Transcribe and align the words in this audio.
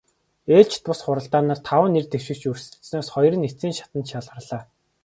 Ээлжит 0.57 0.83
бус 0.87 0.99
хурлаар 1.03 1.59
таван 1.69 1.91
нэр 1.93 2.05
дэвшигч 2.07 2.41
өрсөлдсөнөөс 2.51 3.09
хоёр 3.13 3.35
нь 3.37 3.47
эцсийн 3.47 3.75
шатанд 3.79 4.05
шалгарлаа. 4.11 4.61